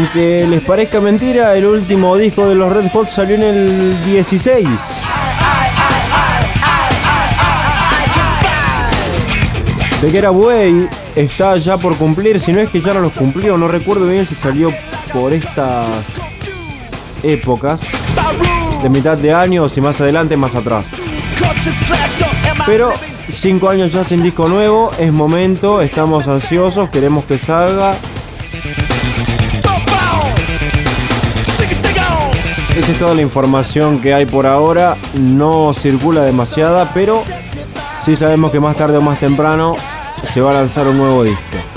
[0.02, 4.68] Aunque les parezca mentira, el último disco de los Red Hot salió en el 16.
[10.02, 13.14] De que era Way está ya por cumplir, si no es que ya no los
[13.14, 14.74] cumplió, no recuerdo bien si salió
[15.14, 15.88] por estas
[17.22, 17.88] épocas,
[18.82, 20.88] de mitad de año o si más adelante, más atrás.
[22.66, 22.92] Pero
[23.30, 27.96] cinco años ya sin disco nuevo, es momento, estamos ansiosos, queremos que salga.
[32.82, 37.24] Esa es toda la información que hay por ahora, no circula demasiada, pero
[38.02, 39.76] sí sabemos que más tarde o más temprano
[40.24, 41.71] se va a lanzar un nuevo disco.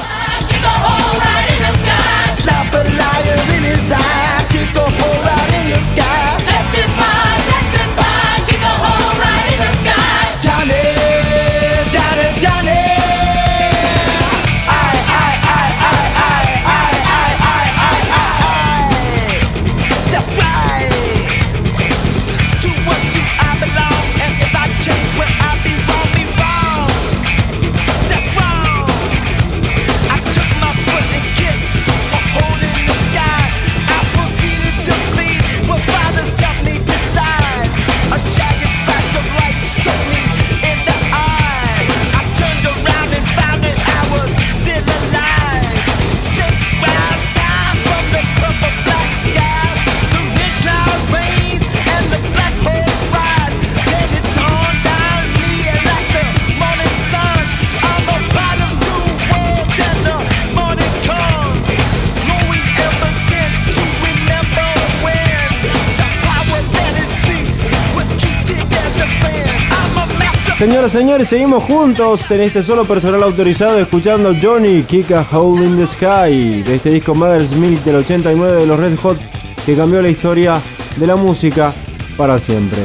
[70.64, 75.76] Señoras, señores, seguimos juntos en este solo personal autorizado escuchando Johnny Kick a Hole in
[75.76, 79.18] the Sky de este disco Mother's Milk del 89 de los Red Hot
[79.66, 80.58] que cambió la historia
[80.96, 81.70] de la música
[82.16, 82.78] para siempre.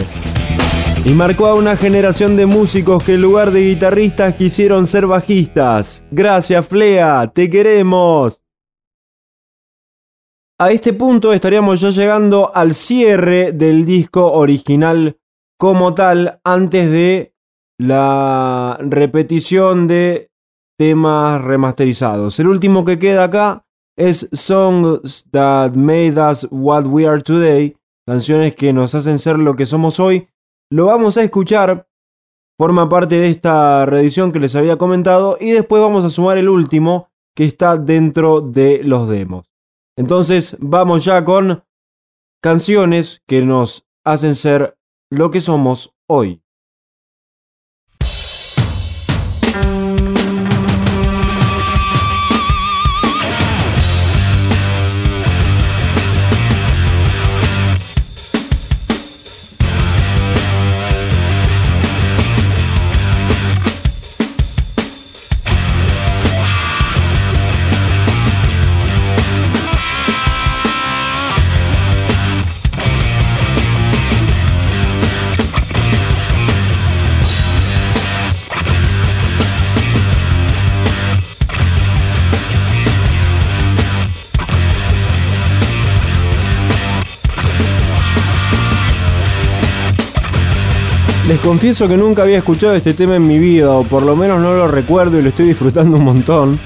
[1.05, 6.03] Y marcó a una generación de músicos que en lugar de guitarristas quisieron ser bajistas.
[6.11, 8.43] Gracias, Flea, te queremos.
[10.59, 15.17] A este punto estaríamos ya llegando al cierre del disco original
[15.57, 17.38] como tal antes de
[17.79, 20.29] la repetición de
[20.77, 22.39] temas remasterizados.
[22.39, 23.65] El último que queda acá
[23.97, 27.75] es Songs That Made Us What We Are Today,
[28.05, 30.27] canciones que nos hacen ser lo que somos hoy.
[30.69, 31.87] Lo vamos a escuchar,
[32.59, 36.49] forma parte de esta reedición que les había comentado y después vamos a sumar el
[36.49, 39.45] último que está dentro de los demos.
[39.97, 41.63] Entonces vamos ya con
[42.41, 44.77] canciones que nos hacen ser
[45.09, 46.41] lo que somos hoy.
[91.49, 94.53] Confieso que nunca había escuchado este tema en mi vida, o por lo menos no
[94.53, 96.59] lo recuerdo y lo estoy disfrutando un montón.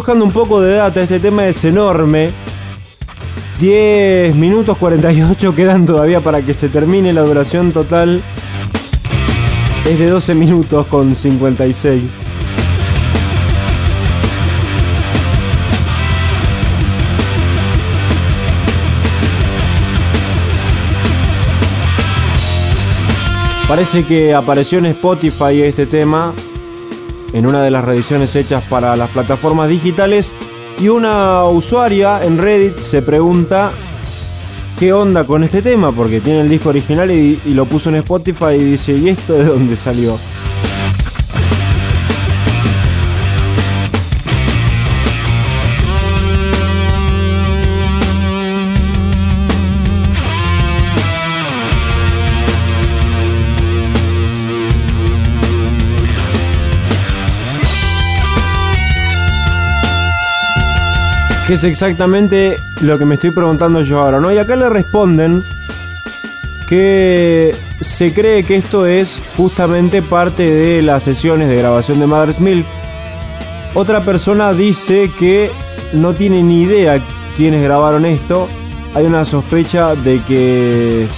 [0.00, 2.30] Buscando un poco de data, este tema es enorme.
[3.58, 8.22] 10 minutos 48 quedan todavía para que se termine la duración total.
[9.84, 12.12] Es de 12 minutos con 56.
[23.68, 26.32] Parece que apareció en Spotify este tema
[27.32, 30.32] en una de las reediciones hechas para las plataformas digitales
[30.78, 33.70] y una usuaria en Reddit se pregunta
[34.78, 37.96] qué onda con este tema porque tiene el disco original y, y lo puso en
[37.96, 40.16] Spotify y dice ¿y esto de dónde salió?
[61.50, 64.32] Que es exactamente lo que me estoy preguntando yo ahora, ¿no?
[64.32, 65.42] Y acá le responden
[66.68, 72.38] que se cree que esto es justamente parte de las sesiones de grabación de Mother's
[72.38, 72.64] Milk.
[73.74, 75.50] Otra persona dice que
[75.92, 77.04] no tiene ni idea
[77.36, 78.46] quiénes grabaron esto.
[78.94, 81.08] Hay una sospecha de que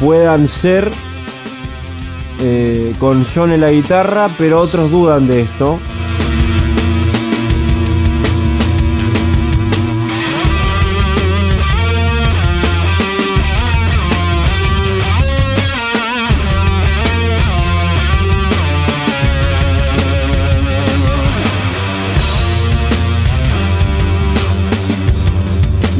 [0.00, 0.90] puedan ser
[2.40, 5.78] eh, con John en la guitarra, pero otros dudan de esto.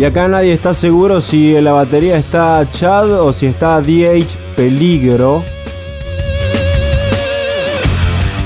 [0.03, 4.37] Y acá nadie está seguro si en la batería está Chad o si está DH
[4.57, 5.45] Peligro.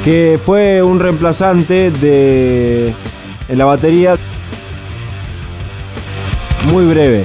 [0.05, 2.95] que fue un reemplazante de
[3.49, 4.17] la batería
[6.71, 7.25] muy breve.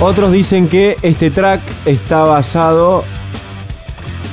[0.00, 3.02] Otros dicen que este track está basado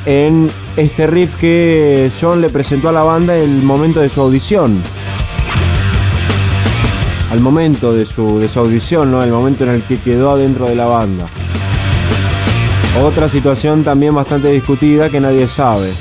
[0.05, 4.21] en este riff que John le presentó a la banda en el momento de su
[4.21, 4.81] audición.
[7.31, 9.23] Al momento de su, de su audición, ¿no?
[9.23, 11.27] El momento en el que quedó adentro de la banda.
[13.03, 15.91] Otra situación también bastante discutida que nadie sabe.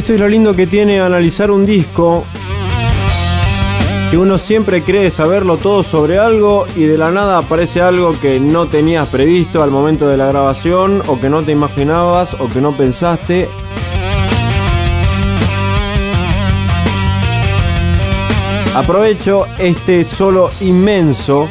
[0.00, 2.24] Esto es lo lindo que tiene analizar un disco.
[4.10, 8.40] Que uno siempre cree saberlo todo sobre algo y de la nada aparece algo que
[8.40, 12.62] no tenías previsto al momento de la grabación o que no te imaginabas o que
[12.62, 13.50] no pensaste.
[18.74, 21.46] Aprovecho este solo inmenso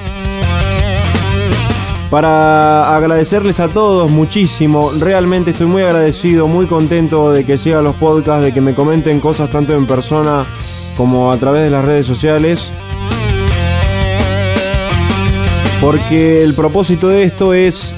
[2.10, 4.92] para agradecerles a todos muchísimo.
[5.00, 9.20] Realmente estoy muy agradecido, muy contento de que sigan los podcasts, de que me comenten
[9.20, 10.46] cosas tanto en persona
[10.98, 12.72] como a través de las redes sociales.
[15.82, 17.96] Porque el propósito de esto es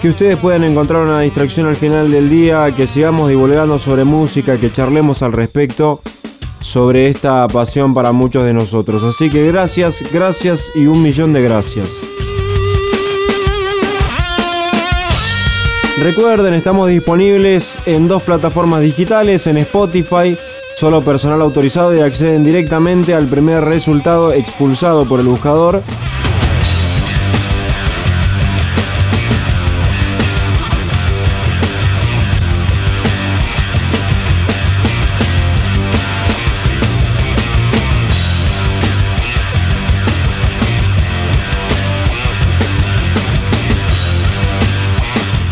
[0.00, 4.58] que ustedes puedan encontrar una distracción al final del día, que sigamos divulgando sobre música,
[4.58, 6.00] que charlemos al respecto
[6.60, 9.02] sobre esta pasión para muchos de nosotros.
[9.02, 12.06] Así que gracias, gracias y un millón de gracias.
[16.02, 20.38] Recuerden, estamos disponibles en dos plataformas digitales, en Spotify,
[20.76, 25.82] solo personal autorizado y acceden directamente al primer resultado expulsado por el buscador.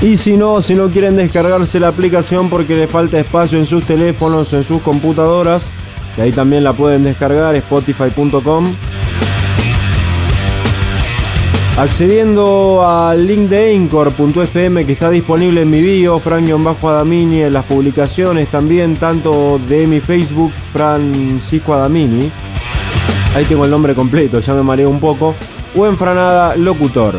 [0.06, 3.84] Y si no, si no quieren descargarse la aplicación porque le falta espacio en sus
[3.84, 5.68] teléfonos o en sus computadoras,
[6.14, 8.72] que ahí también la pueden descargar, spotify.com.
[11.76, 16.22] Accediendo al link de Incor.fm que está disponible en mi bio,
[16.58, 22.30] Bajo Adamini, en las publicaciones también, tanto de mi Facebook, Francisco Adamini.
[23.34, 25.34] Ahí tengo el nombre completo, ya me mareo un poco.
[25.76, 27.16] O Franada Locutor.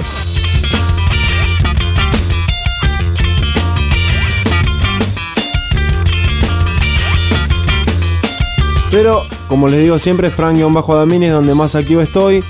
[8.90, 12.44] Pero, como les digo siempre, Frank-Adamini es donde más activo estoy.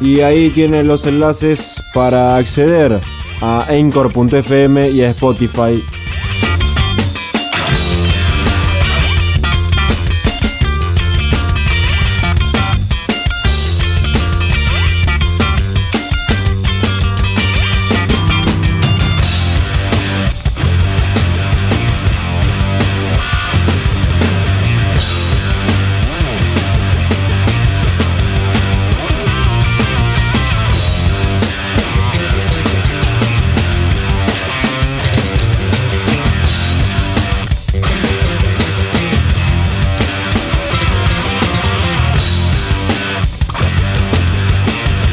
[0.00, 3.00] Y ahí tienen los enlaces para acceder
[3.40, 5.82] a Anchor.fm y a Spotify.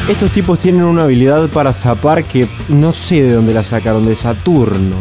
[0.10, 4.16] Estos tipos tienen una habilidad para zapar que no sé de dónde la sacaron, de
[4.16, 4.96] Saturno.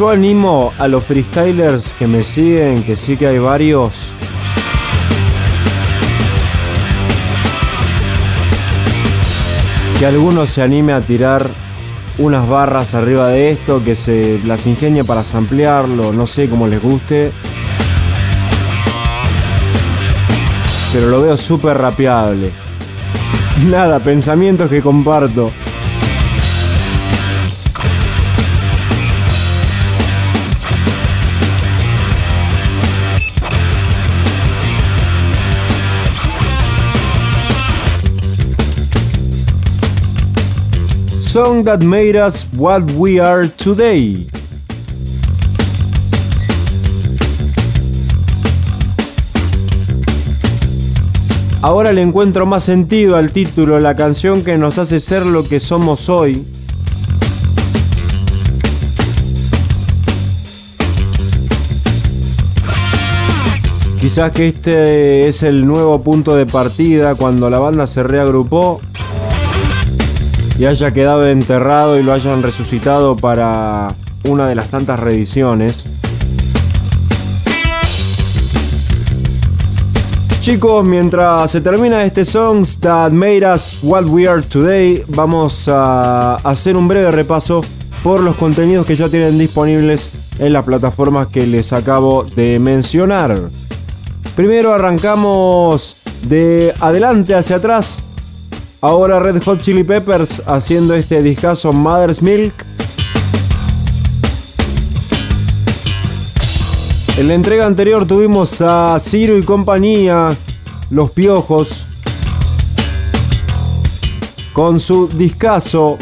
[0.00, 4.12] Yo animo a los freestylers que me siguen, que sí que hay varios.
[9.98, 11.46] Que alguno se anime a tirar
[12.16, 16.80] unas barras arriba de esto, que se las ingenie para samplearlo, no sé cómo les
[16.80, 17.30] guste.
[20.94, 22.50] Pero lo veo súper rapeable.
[23.66, 25.50] Nada, pensamientos que comparto.
[41.30, 44.26] Song that made us what we are today.
[51.62, 55.60] Ahora le encuentro más sentido al título, la canción que nos hace ser lo que
[55.60, 56.44] somos hoy.
[64.00, 68.80] Quizás que este es el nuevo punto de partida cuando la banda se reagrupó
[70.60, 73.94] y haya quedado enterrado y lo hayan resucitado para
[74.24, 75.86] una de las tantas reediciones.
[80.42, 86.34] Chicos, mientras se termina este Songs That Made Us What We Are Today, vamos a
[86.34, 87.62] hacer un breve repaso
[88.02, 93.34] por los contenidos que ya tienen disponibles en las plataformas que les acabo de mencionar.
[94.36, 98.02] Primero arrancamos de adelante hacia atrás.
[98.82, 102.54] Ahora Red Hot Chili Peppers haciendo este discazo Mother's Milk.
[107.18, 110.30] En la entrega anterior tuvimos a Ciro y compañía,
[110.90, 111.84] Los Piojos,
[114.54, 115.98] con su discazo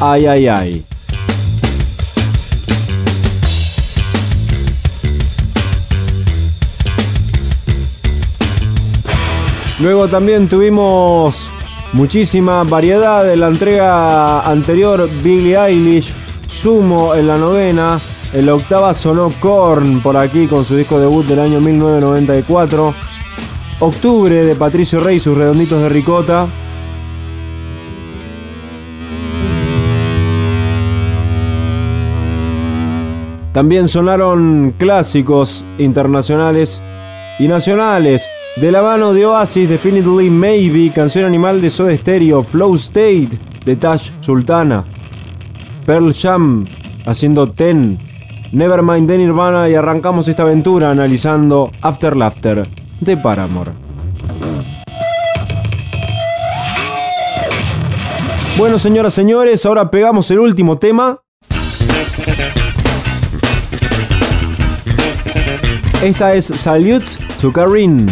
[0.00, 0.93] Ay, ay, ay.
[9.80, 11.48] Luego también tuvimos
[11.92, 16.12] muchísima variedad en la entrega anterior, Billie Eilish,
[16.46, 17.98] Sumo en la novena,
[18.32, 22.94] en la octava sonó Korn por aquí con su disco debut del año 1994.
[23.80, 26.46] Octubre de Patricio Rey, sus redonditos de ricota.
[33.52, 36.82] También sonaron clásicos internacionales
[37.38, 38.28] y nacionales.
[38.56, 43.30] De la mano de Oasis, Definitely Maybe, canción animal de Soda Stereo, Flow State
[43.64, 44.84] de Tash Sultana,
[45.84, 46.64] Pearl Jam
[47.04, 47.98] haciendo Ten,
[48.52, 52.68] Nevermind de Nirvana y arrancamos esta aventura analizando After Laughter
[53.00, 53.72] de Paramore.
[58.56, 61.18] Bueno, señoras, señores, ahora pegamos el último tema.
[66.00, 67.06] Esta es Salute
[67.40, 68.06] to Karin.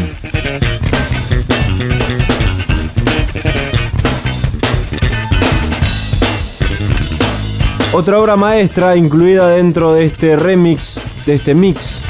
[7.95, 12.03] Otra obra maestra incluida dentro de este remix, de este mix,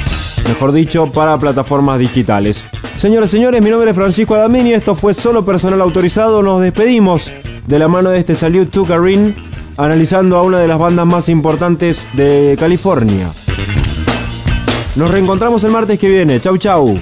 [0.47, 2.63] mejor dicho, para plataformas digitales.
[2.95, 7.29] Señoras y señores, mi nombre es Francisco Adamini, esto fue solo personal autorizado, nos despedimos
[7.67, 9.35] de la mano de este Salute to Karin,
[9.75, 13.33] analizando a una de las bandas más importantes de California.
[14.95, 16.39] Nos reencontramos el martes que viene.
[16.39, 16.97] Chau, chau.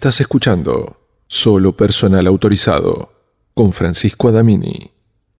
[0.00, 0.96] Estás escuchando
[1.26, 3.12] Solo Personal Autorizado
[3.52, 4.92] con Francisco Adamini.